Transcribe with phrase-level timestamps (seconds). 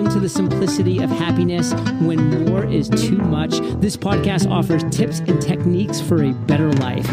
[0.00, 3.58] Welcome to the simplicity of happiness when more is too much.
[3.82, 7.06] This podcast offers tips and techniques for a better life.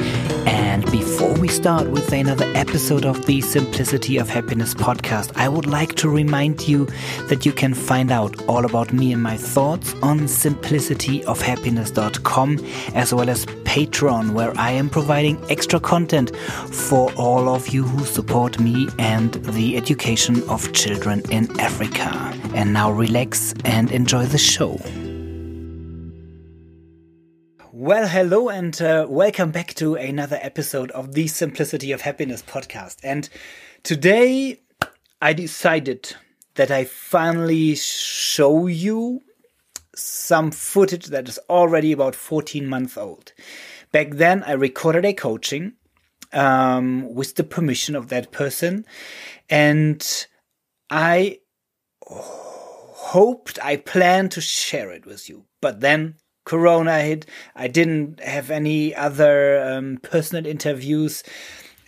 [0.92, 5.96] Before we start with another episode of the Simplicity of Happiness podcast, I would like
[5.96, 6.88] to remind you
[7.27, 13.30] that you can find out all about me and my thoughts on simplicityofhappiness.com as well
[13.30, 18.88] as Patreon, where I am providing extra content for all of you who support me
[18.98, 22.12] and the education of children in Africa.
[22.54, 24.80] And now relax and enjoy the show.
[27.80, 32.98] Well, hello and uh, welcome back to another episode of the Simplicity of Happiness podcast.
[33.03, 33.30] And
[33.84, 34.62] today
[35.22, 36.16] I decided
[36.55, 39.22] that I finally show you
[39.95, 43.34] some footage that is already about 14 months old.
[43.91, 45.73] Back then, I recorded a coaching
[46.34, 48.88] um, with the permission of that person,
[49.52, 50.25] and
[50.89, 51.41] I
[52.08, 55.45] hoped, I planned to share it with you.
[55.61, 56.16] But then
[56.48, 57.26] Corona hit.
[57.56, 61.22] I didn't have any other um, personal interviews,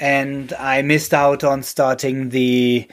[0.02, 2.86] and I missed out on starting the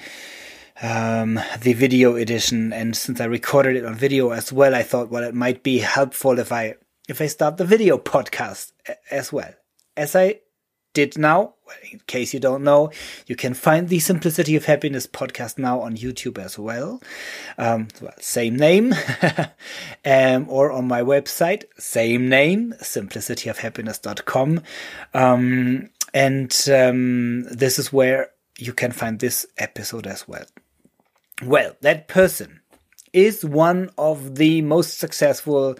[0.80, 2.72] um, the video edition.
[2.72, 5.78] And since I recorded it on video as well, I thought, well, it might be
[5.78, 6.74] helpful if I
[7.08, 8.70] if I start the video podcast
[9.10, 9.52] as well.
[9.96, 10.40] As I
[10.96, 11.52] did now.
[11.92, 12.90] In case you don't know,
[13.26, 17.02] you can find the Simplicity of Happiness podcast now on YouTube as well.
[17.58, 18.94] Um, well same name,
[20.06, 24.62] um, or on my website, same name, simplicityofhappiness.com.
[25.12, 30.46] Um, and um, this is where you can find this episode as well.
[31.44, 32.60] Well, that person
[33.12, 35.76] is one of the most successful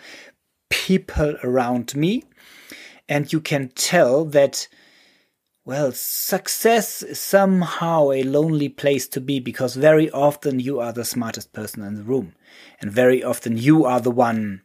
[0.69, 2.25] people around me.
[3.09, 4.69] And you can tell that
[5.67, 11.05] well, success is somehow a lonely place to be because very often you are the
[11.05, 12.37] smartest person in the room.
[12.81, 14.63] And very often you are the one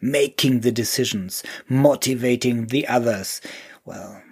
[0.00, 3.40] making the decisions, motivating the others.
[3.84, 4.22] Well,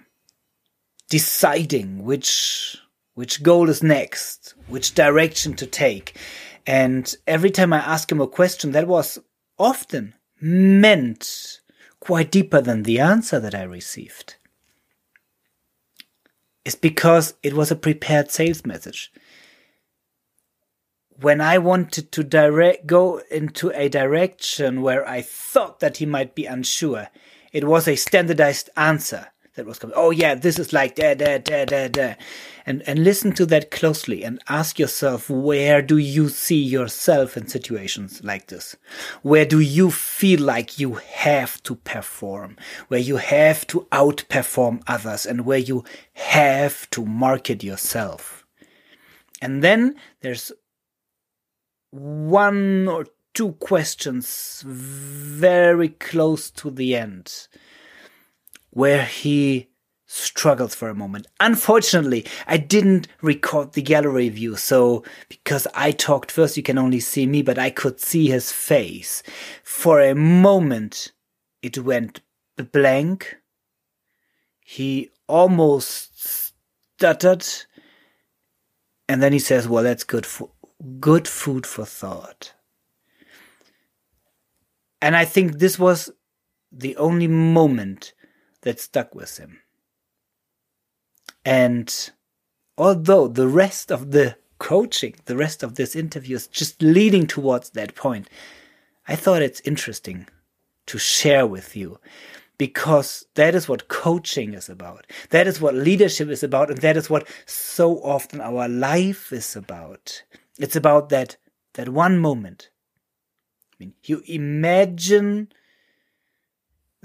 [1.09, 2.77] deciding which,
[3.15, 6.17] which goal is next, which direction to take.
[6.65, 9.19] And every time I ask him a question, that was
[9.59, 11.59] often meant
[11.99, 14.35] quite deeper than the answer that I received
[16.65, 19.11] is because it was a prepared sales message.
[21.21, 26.35] When I wanted to direct, go into a direction where I thought that he might
[26.35, 27.07] be unsure,
[27.53, 29.95] it was a standardized answer that was coming.
[29.97, 32.15] Oh yeah, this is like da da da da da,
[32.65, 37.47] and and listen to that closely and ask yourself where do you see yourself in
[37.47, 38.75] situations like this?
[39.21, 42.57] Where do you feel like you have to perform?
[42.89, 45.83] Where you have to outperform others and where you
[46.13, 48.45] have to market yourself?
[49.41, 50.51] And then there's
[51.91, 57.47] one or two questions very close to the end
[58.75, 59.69] where he
[60.05, 61.27] struggles for a moment.
[61.39, 66.99] Unfortunately, I didn't record the gallery view, so because I talked first, you can only
[66.99, 69.23] see me, but I could see his face.
[69.63, 71.13] For a moment,
[71.61, 72.19] it went
[72.73, 73.37] blank.
[74.59, 76.51] He almost
[76.97, 77.45] stuttered,
[79.07, 80.51] and then he says, "Well, that's good for
[80.99, 82.51] good food for thought."
[85.01, 86.11] And I think this was
[86.73, 88.13] the only moment
[88.65, 89.59] that stuck with him.
[91.45, 92.11] And
[92.77, 97.69] although the rest of the coaching, the rest of this interview is just leading towards
[97.69, 98.29] that point,
[99.07, 100.27] I thought it's interesting
[100.87, 101.99] to share with you
[102.57, 105.05] because that is what coaching is about.
[105.29, 106.71] That is what leadership is about.
[106.71, 110.23] And that is what so often our life is about.
[110.57, 111.37] It's about that,
[111.73, 112.69] that one moment.
[113.73, 115.49] I mean, you imagine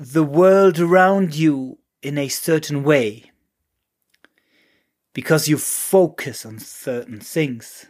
[0.00, 3.31] the world around you in a certain way
[5.12, 7.84] because you focus on certain things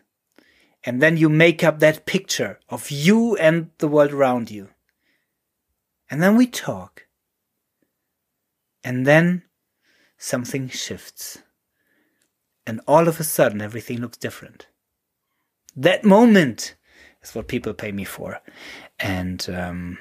[0.83, 4.71] and then you make up that picture of you and the world around you.
[6.11, 7.07] And then we talk.
[8.83, 9.45] And then
[10.19, 11.39] something shifts.
[12.67, 14.67] And all of a sudden, everything looks different.
[15.77, 16.75] That moment
[17.23, 18.41] is what people pay me for.
[18.99, 19.99] And, um,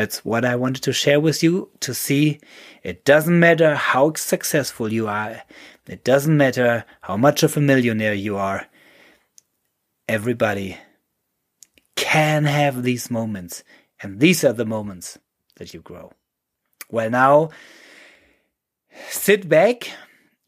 [0.00, 2.40] that's what I wanted to share with you to see
[2.82, 5.42] it doesn't matter how successful you are.
[5.86, 8.66] It doesn't matter how much of a millionaire you are.
[10.08, 10.78] Everybody
[11.96, 13.62] can have these moments.
[14.02, 15.18] And these are the moments
[15.56, 16.14] that you grow.
[16.90, 17.50] Well, now
[19.10, 19.90] sit back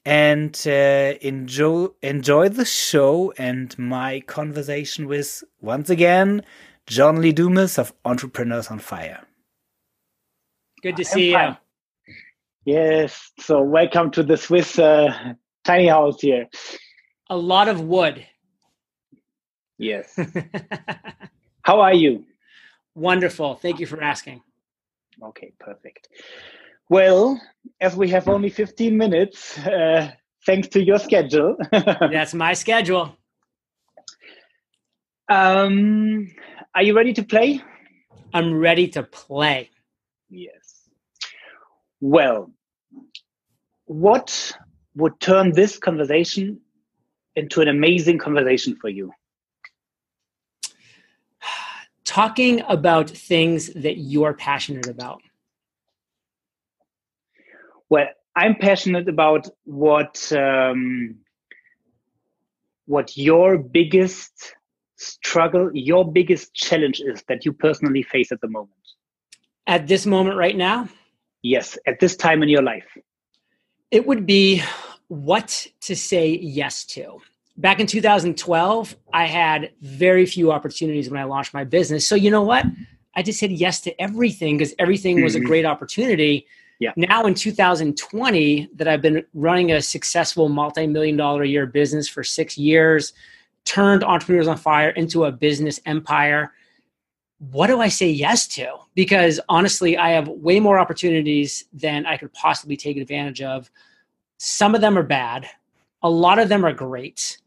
[0.07, 6.43] and uh, enjoy enjoy the show and my conversation with once again
[6.87, 9.27] John Lee Dumas of Entrepreneurs on Fire.
[10.83, 11.57] Good to see you.
[12.65, 13.31] Yes.
[13.39, 15.35] So welcome to the Swiss uh,
[15.65, 16.49] tiny house here.
[17.31, 18.27] A lot of wood.
[19.79, 20.19] Yes.
[21.63, 22.25] How are you?
[22.97, 23.55] Wonderful.
[23.55, 24.43] Thank you for asking.
[25.23, 26.09] Okay, perfect.
[26.91, 27.41] Well,
[27.81, 30.11] as we have only 15 minutes, uh,
[30.45, 31.57] thanks to your schedule.
[31.71, 33.17] That's my schedule.
[35.29, 36.29] Um,
[36.75, 37.63] are you ready to play?
[38.35, 39.71] I'm ready to play.
[40.29, 40.62] Yes.
[42.03, 42.51] Well,
[43.85, 44.53] what
[44.97, 46.61] would turn this conversation
[47.37, 49.13] into an amazing conversation for you?
[52.05, 55.23] Talking about things that you're passionate about.
[57.89, 61.19] Well, I'm passionate about what um,
[62.87, 64.57] what your biggest
[64.97, 68.73] struggle, your biggest challenge is that you personally face at the moment.
[69.69, 70.89] At this moment, right now.
[71.43, 72.87] Yes, at this time in your life.
[73.91, 74.63] It would be
[75.09, 77.19] what to say yes to.
[77.59, 82.09] Back in 2012, I had very few opportunities when I launched my business.
[82.09, 82.65] So, you know what?
[83.15, 85.45] I just said yes to everything because everything was mm-hmm.
[85.45, 86.47] a great opportunity.
[86.79, 86.93] Yeah.
[86.97, 92.25] Now in 2020, that I've been running a successful multi-million dollar a year business for
[92.25, 93.13] six years,
[93.65, 96.53] turned Entrepreneurs on Fire into a business empire.
[97.51, 98.77] What do I say yes to?
[98.95, 103.71] Because honestly, I have way more opportunities than I could possibly take advantage of.
[104.39, 105.49] Some of them are bad,
[106.03, 107.39] a lot of them are great,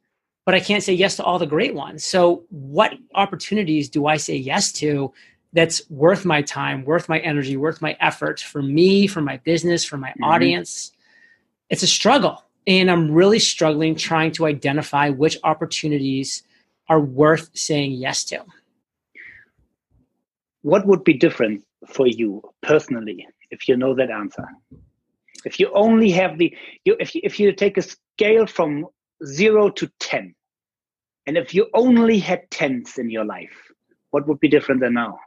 [0.45, 2.05] but I can't say yes to all the great ones.
[2.05, 5.13] So, what opportunities do I say yes to
[5.55, 9.85] that's worth my time, worth my energy, worth my effort for me, for my business,
[9.85, 10.25] for my mm-hmm.
[10.25, 10.91] audience.
[11.69, 12.43] It's a struggle.
[12.67, 16.43] And I'm really struggling trying to identify which opportunities
[16.89, 18.43] are worth saying yes to.
[20.71, 24.47] What would be different for you personally if you know that answer?
[25.45, 28.87] If you only have the, you, if, you, if you take a scale from
[29.23, 30.33] zero to 10,
[31.27, 33.55] and if you only had tens in your life,
[34.09, 35.19] what would be different than now?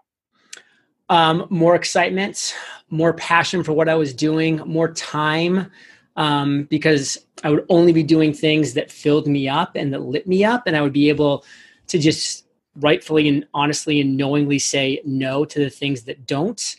[1.09, 2.55] um, more excitement,
[2.91, 5.71] more passion for what I was doing, more time
[6.17, 10.27] um, because I would only be doing things that filled me up and that lit
[10.27, 11.45] me up, and I would be able
[11.89, 12.45] to just
[12.81, 16.77] rightfully and honestly and knowingly say no to the things that don't.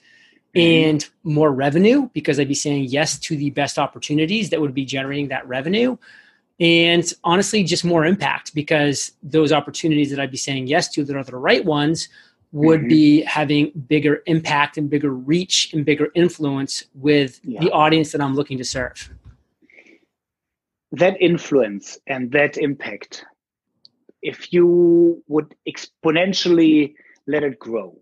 [0.56, 0.60] Mm-hmm.
[0.90, 4.84] And more revenue because I'd be saying yes to the best opportunities that would be
[4.84, 5.96] generating that revenue.
[6.60, 11.16] And honestly, just more impact because those opportunities that I'd be saying yes to that
[11.16, 12.10] are the right ones
[12.52, 12.90] would mm-hmm.
[12.90, 17.62] be having bigger impact and bigger reach and bigger influence with yeah.
[17.62, 19.10] the audience that I'm looking to serve.
[20.92, 23.24] That influence and that impact,
[24.22, 26.96] if you would exponentially
[27.28, 27.98] let it grow,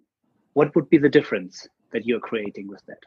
[0.53, 2.99] what would be the difference that you're creating with that?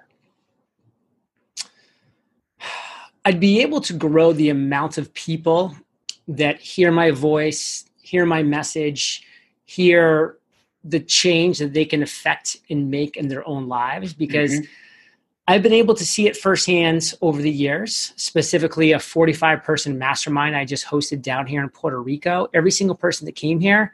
[3.24, 5.76] I'd be able to grow the amount of people
[6.28, 9.26] that hear my voice, hear my message,
[9.64, 10.38] hear
[10.84, 14.64] the change that they can affect and make in their own lives because mm-hmm.
[15.48, 20.54] I've been able to see it firsthand over the years, specifically a 45 person mastermind
[20.54, 22.48] I just hosted down here in Puerto Rico.
[22.54, 23.92] Every single person that came here,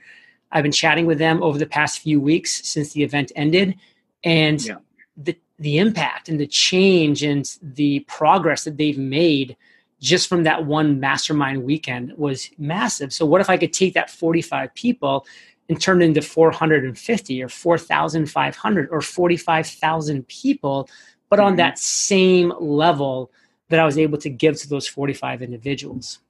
[0.53, 3.77] I've been chatting with them over the past few weeks since the event ended.
[4.23, 4.77] And yeah.
[5.17, 9.57] the, the impact and the change and the progress that they've made
[10.01, 13.13] just from that one mastermind weekend was massive.
[13.13, 15.27] So, what if I could take that 45 people
[15.69, 20.89] and turned into 450 or 4,500 or 45,000 people,
[21.29, 21.57] but on mm-hmm.
[21.57, 23.31] that same level
[23.69, 26.21] that I was able to give to those 45 individuals.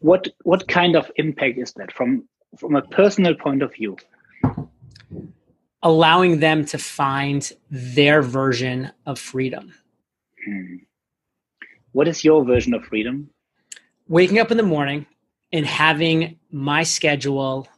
[0.00, 3.96] What what kind of impact is that from from a personal point of view?
[5.82, 9.72] Allowing them to find their version of freedom.
[10.44, 10.76] Hmm.
[11.92, 13.30] What is your version of freedom?
[14.08, 15.06] Waking up in the morning
[15.52, 17.68] and having my schedule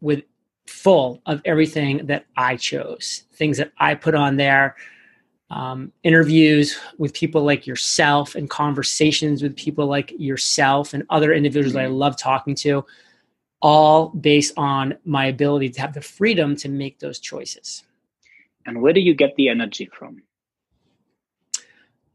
[0.00, 0.22] with
[0.66, 4.76] full of everything that I chose, things that I put on there,
[5.52, 11.74] um, interviews with people like yourself, and conversations with people like yourself and other individuals
[11.74, 11.84] mm-hmm.
[11.84, 12.86] that I love talking to,
[13.60, 17.84] all based on my ability to have the freedom to make those choices.
[18.64, 20.22] And where do you get the energy from?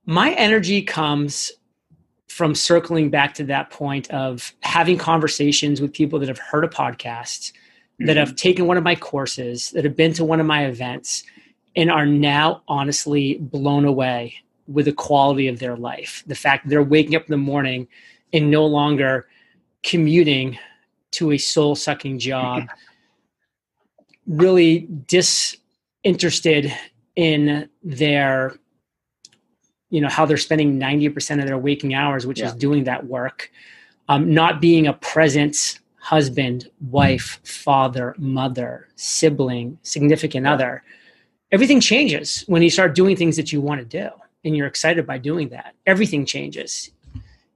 [0.06, 1.52] My energy comes
[2.28, 6.70] from circling back to that point of having conversations with people that have heard a
[6.70, 7.52] podcast
[8.00, 8.36] that have mm-hmm.
[8.36, 11.24] taken one of my courses, that have been to one of my events,
[11.76, 14.36] and are now honestly blown away
[14.68, 16.24] with the quality of their life.
[16.28, 17.88] The fact that they're waking up in the morning
[18.34, 19.28] and no longer
[19.84, 20.58] commuting
[21.12, 22.64] to a soul sucking job,
[24.28, 26.74] really disinterested
[27.16, 28.56] in their
[29.90, 32.48] you know how they're spending 90% of their waking hours which yeah.
[32.48, 33.52] is doing that work
[34.10, 40.54] um, not being a present husband wife father mother sibling significant yeah.
[40.54, 40.84] other
[41.52, 44.10] everything changes when you start doing things that you want to do
[44.44, 45.76] and you're excited by doing that.
[45.86, 46.92] Everything changes.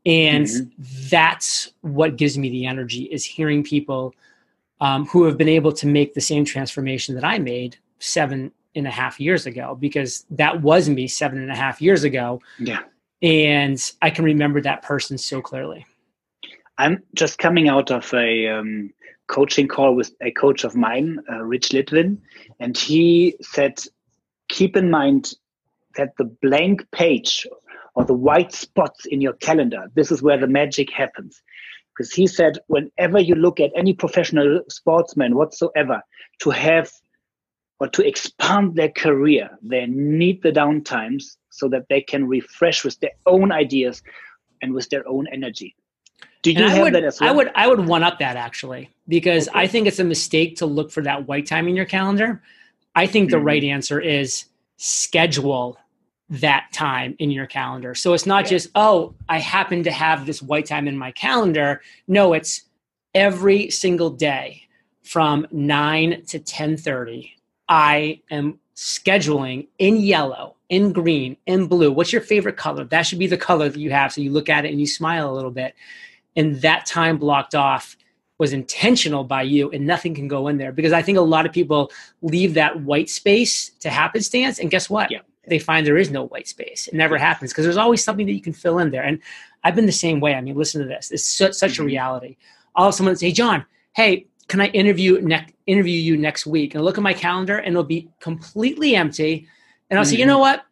[0.05, 1.07] And mm-hmm.
[1.10, 4.13] that's what gives me the energy is hearing people
[4.79, 8.88] um, who have been able to make the same transformation that i made seven and
[8.88, 12.41] a half years ago because that was me seven and a half years ago.
[12.57, 12.79] Yeah.
[13.21, 15.86] And i can remember that person so clearly.
[16.77, 18.91] I'm just coming out of a um,
[19.31, 22.17] coaching call with a coach of mine uh, rich litvin
[22.59, 23.79] and he said
[24.50, 25.33] keep in mind
[25.95, 27.47] that the blank page
[27.95, 29.85] or the white spots in your calendar.
[29.95, 31.41] This is where the magic happens.
[31.89, 36.01] Because he said, whenever you look at any professional sportsman whatsoever,
[36.39, 36.89] to have
[37.79, 43.00] or to expand their career, they need the downtimes so that they can refresh with
[43.00, 44.03] their own ideas
[44.61, 45.75] and with their own energy.
[46.41, 47.29] Do you and have would, that as well?
[47.29, 49.60] I would I would one up that actually because okay.
[49.60, 52.41] I think it's a mistake to look for that white time in your calendar.
[52.95, 53.45] I think the mm-hmm.
[53.45, 54.45] right answer is
[54.77, 55.77] schedule
[56.29, 57.93] that time in your calendar.
[57.93, 58.51] So it's not yeah.
[58.51, 61.81] just, oh, I happen to have this white time in my calendar.
[62.07, 62.63] No, it's
[63.13, 64.63] every single day
[65.03, 67.31] from 9 to 10:30
[67.67, 71.91] I am scheduling in yellow, in green, in blue.
[71.91, 72.83] What's your favorite color?
[72.86, 74.88] That should be the color that you have so you look at it and you
[74.88, 75.75] smile a little bit.
[76.35, 77.97] And that time blocked off
[78.38, 81.45] was intentional by you and nothing can go in there because I think a lot
[81.45, 85.11] of people leave that white space to happenstance and guess what?
[85.11, 86.88] Yeah they find there is no white space.
[86.88, 89.03] It never happens because there's always something that you can fill in there.
[89.03, 89.19] And
[89.63, 90.35] I've been the same way.
[90.35, 91.11] I mean, listen to this.
[91.11, 91.85] It's such, such a mm-hmm.
[91.85, 92.38] reality.
[92.75, 96.73] All of someone say, hey John, hey, can I interview ne- interview you next week?
[96.73, 99.47] And I look at my calendar and it'll be completely empty.
[99.89, 100.11] And I'll mm-hmm.
[100.11, 100.41] say, you know mm-hmm.
[100.41, 100.65] what?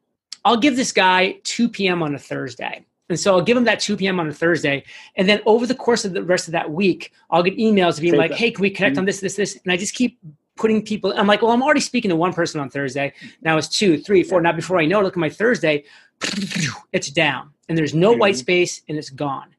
[0.45, 2.01] I'll give this guy 2 p.m.
[2.01, 2.85] on a Thursday.
[3.09, 4.19] And so I'll give them that 2 p.m.
[4.19, 4.83] on a Thursday.
[5.15, 8.15] And then over the course of the rest of that week, I'll get emails being
[8.15, 8.99] like, hey, can we connect mm-hmm.
[8.99, 9.59] on this, this, this?
[9.63, 10.19] And I just keep
[10.59, 13.69] putting people i'm like well i'm already speaking to one person on thursday now it's
[13.69, 15.83] two three four now before i know look at my thursday
[16.91, 18.39] it's down and there's no white mm-hmm.
[18.39, 19.55] space and it's gone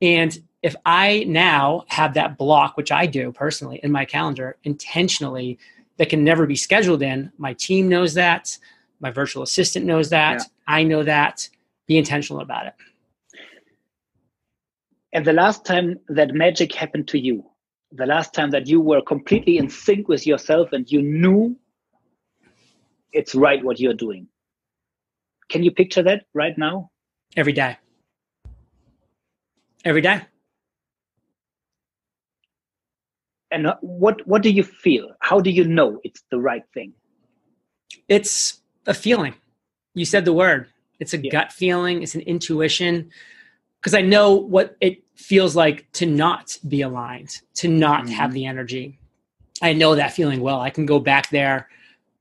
[0.00, 5.58] and if i now have that block which i do personally in my calendar intentionally
[5.98, 8.56] that can never be scheduled in my team knows that
[9.00, 10.44] my virtual assistant knows that yeah.
[10.66, 11.46] i know that
[11.86, 12.74] be intentional about it
[15.12, 17.44] and the last time that magic happened to you
[17.92, 21.56] the last time that you were completely in sync with yourself and you knew
[23.12, 24.28] it's right what you're doing.
[25.48, 26.90] Can you picture that right now?
[27.36, 27.78] Every day.
[29.84, 30.22] Every day.
[33.50, 35.12] And what what do you feel?
[35.20, 36.92] How do you know it's the right thing?
[38.08, 39.34] It's a feeling.
[39.94, 40.66] You said the word.
[41.00, 41.30] It's a yeah.
[41.30, 42.02] gut feeling.
[42.02, 43.10] It's an intuition
[43.80, 48.12] because I know what it feels like to not be aligned, to not mm-hmm.
[48.12, 48.98] have the energy.
[49.62, 50.60] I know that feeling well.
[50.60, 51.68] I can go back there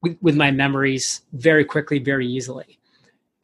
[0.02, 2.80] with, with my memories very quickly, very easily.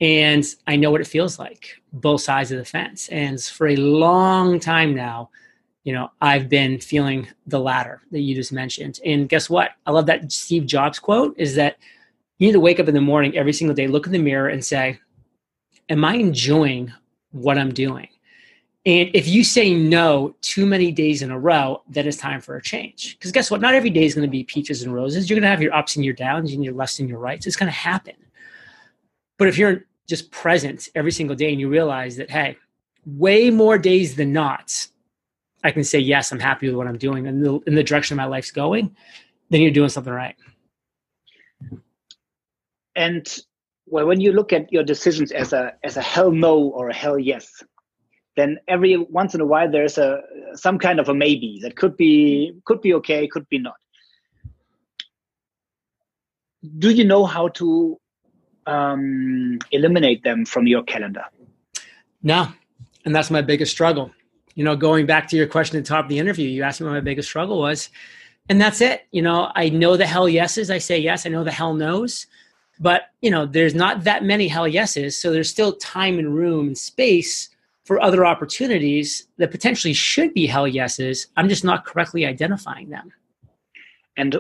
[0.01, 3.08] And I know what it feels like, both sides of the fence.
[3.10, 5.29] And for a long time now,
[5.84, 9.00] you know, I've been feeling the latter that you just mentioned.
[9.05, 9.72] And guess what?
[9.86, 11.77] I love that Steve Jobs quote is that
[12.38, 14.50] you need to wake up in the morning every single day, look in the mirror
[14.50, 15.00] and say,
[15.89, 16.91] Am I enjoying
[17.33, 18.07] what I'm doing.
[18.85, 22.57] And if you say no too many days in a row, then it's time for
[22.57, 23.17] a change.
[23.17, 23.61] Because guess what?
[23.61, 25.29] Not every day is going to be peaches and roses.
[25.29, 27.47] You're going to have your ups and your downs and your lefts and your rights.
[27.47, 28.15] It's going to happen.
[29.37, 32.57] But if you're just present every single day and you realize that, hey,
[33.05, 34.87] way more days than not,
[35.63, 38.17] I can say, yes, I'm happy with what I'm doing and in, in the direction
[38.17, 38.95] my life's going,
[39.49, 40.35] then you're doing something right.
[42.95, 43.25] And
[43.85, 46.93] well, when you look at your decisions as a as a hell no or a
[46.93, 47.63] hell yes,
[48.35, 50.21] then every once in a while there's a
[50.53, 53.75] some kind of a maybe that could be could be okay, could be not.
[56.77, 57.99] Do you know how to
[58.67, 61.25] um, eliminate them from your calendar?
[62.21, 62.47] No,
[63.03, 64.11] and that's my biggest struggle.
[64.55, 66.79] You know, going back to your question at the top of the interview, you asked
[66.79, 67.89] me what my biggest struggle was,
[68.47, 69.07] and that's it.
[69.11, 70.71] You know, I know the hell yeses.
[70.71, 71.25] I say yes.
[71.25, 72.27] I know the hell nos
[72.79, 76.67] but you know, there's not that many hell yeses, so there's still time and room
[76.67, 77.49] and space
[77.85, 81.27] for other opportunities that potentially should be hell yeses.
[81.35, 83.11] I'm just not correctly identifying them.
[84.17, 84.39] And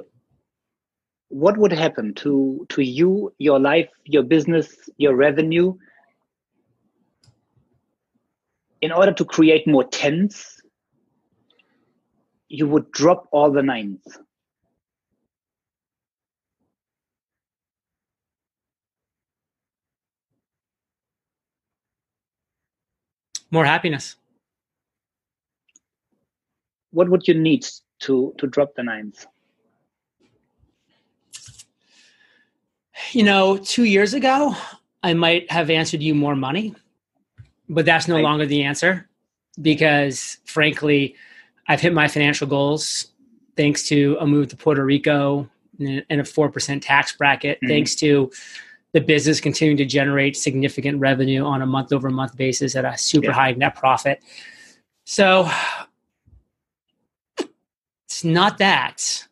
[1.29, 5.75] what would happen to to you, your life, your business, your revenue,
[8.81, 10.61] in order to create more tens,
[12.49, 14.03] you would drop all the nines.
[23.53, 24.15] More happiness.
[26.89, 27.67] What would you need
[27.99, 29.27] to to drop the nines?
[33.11, 34.55] You know, two years ago,
[35.03, 36.73] I might have answered you more money,
[37.69, 38.23] but that's no Right.
[38.23, 39.07] longer the answer
[39.61, 41.15] because, frankly,
[41.67, 43.11] I've hit my financial goals
[43.55, 45.47] thanks to a move to Puerto Rico
[45.79, 47.67] and a 4% tax bracket, Mhm.
[47.67, 48.31] thanks to
[48.93, 52.97] the business continuing to generate significant revenue on a month over month basis at a
[52.97, 53.33] super Yeah.
[53.33, 54.21] high net profit.
[55.05, 55.49] So
[58.05, 59.27] it's not that.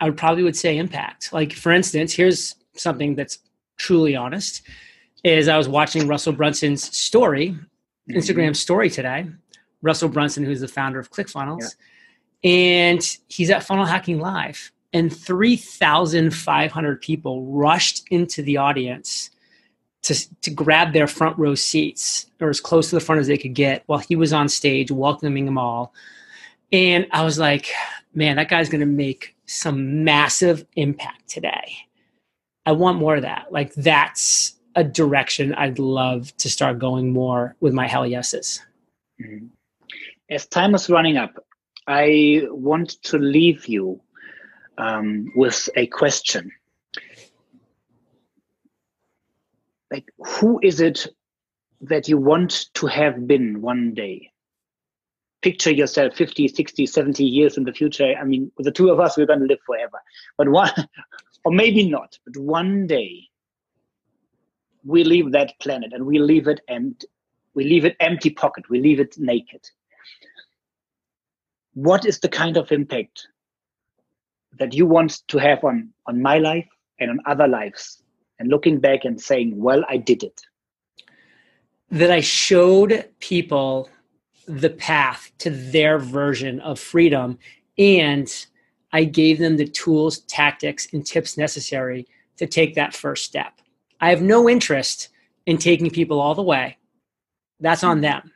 [0.00, 1.32] I would probably would say impact.
[1.32, 3.38] Like for instance, here's something that's
[3.78, 4.62] truly honest
[5.24, 7.56] is I was watching Russell Brunson's story,
[8.08, 8.18] Mm-hmm.
[8.20, 9.26] Instagram story today.
[9.82, 11.74] Russell Brunson, who's the founder of ClickFunnels,
[12.44, 19.30] and he's at Funnel Hacking Live, and 3,500 people rushed into the audience
[20.02, 23.36] to, to grab their front row seats or as close to the front as they
[23.36, 25.92] could get while he was on stage welcoming them all.
[26.72, 27.70] And I was like,
[28.14, 31.72] man, that guy's going to make some massive impact today.
[32.66, 33.46] I want more of that.
[33.50, 38.60] Like, that's a direction I'd love to start going more with my hell yeses.
[39.20, 39.48] Mhm.
[40.28, 41.44] As time is running up,
[41.86, 44.00] I want to leave you
[44.78, 46.50] um, with a question.
[49.90, 51.06] Like, who is it
[51.80, 54.30] that you want to have been one day?
[55.42, 58.14] Picture yourself 50, 60, 70 years in the future.
[58.20, 60.00] I mean, the two of us, we're going to live forever.
[60.36, 60.72] But one,
[61.44, 63.28] or maybe not, but one day
[64.84, 67.06] we leave that planet and we leave it empty.
[67.54, 68.68] We leave it empty pocket.
[68.68, 69.70] We leave it naked
[71.76, 73.28] what is the kind of impact
[74.58, 78.02] that you want to have on on my life and on other lives
[78.38, 80.42] and looking back and saying well i did it
[81.90, 83.88] that I showed people
[84.46, 87.38] the path to their version of freedom
[87.78, 88.46] and
[88.92, 92.06] I gave them the tools, tactics, and tips necessary
[92.38, 93.60] to take that first step.
[94.00, 95.08] I have no interest
[95.46, 96.76] in taking people all the way.
[97.60, 98.32] That's on them.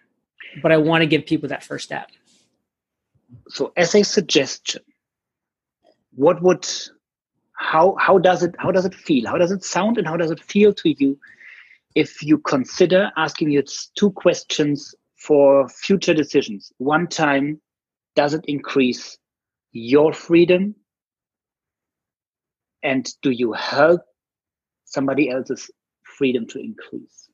[0.62, 2.10] But I want to give people that first step.
[3.48, 4.82] so as a suggestion
[6.14, 6.66] what would
[7.54, 9.28] how how does it how does it feel?
[9.28, 11.18] How does it sound and how does it feel to you
[11.94, 13.62] if you consider asking you
[13.96, 16.72] two questions for future decisions?
[16.78, 17.60] One time
[18.16, 19.18] does it increase
[19.72, 20.74] your freedom?
[22.82, 24.00] And do you help
[24.86, 25.70] somebody else's
[26.02, 27.28] freedom to increase?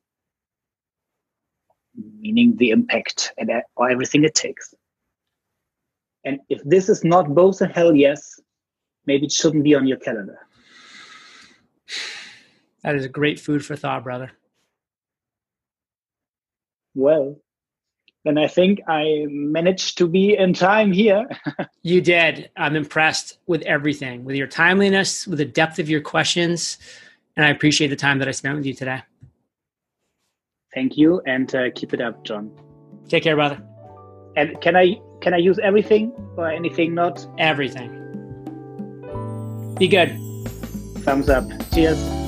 [2.20, 4.74] Meaning the impact and uh, or everything it takes.
[6.24, 8.40] And if this is not both a hell yes,
[9.06, 10.38] maybe it shouldn't be on your calendar.
[12.82, 14.32] That is a great food for thought, brother.
[16.94, 17.40] Well,
[18.24, 21.28] then I think I managed to be in time here.
[21.82, 22.50] You did.
[22.56, 26.78] I'm impressed with everything, with your timeliness, with the depth of your questions,
[27.36, 29.02] and I appreciate the time that I spent with you today.
[30.74, 32.50] Thank you, and uh, keep it up, John.
[33.08, 33.62] Take care, brother.
[34.36, 37.24] And can I can I use everything or anything not?
[37.38, 38.05] Everything.
[39.78, 40.18] Be good.
[41.04, 41.44] Thumbs up.
[41.72, 42.25] Cheers.